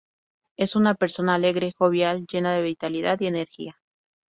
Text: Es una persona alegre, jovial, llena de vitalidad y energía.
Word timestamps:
Es 0.57 0.75
una 0.75 0.95
persona 0.95 1.35
alegre, 1.35 1.73
jovial, 1.77 2.25
llena 2.25 2.53
de 2.53 2.63
vitalidad 2.63 3.19
y 3.19 3.27
energía. 3.27 3.77